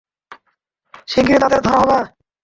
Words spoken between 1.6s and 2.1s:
ধরা হবে।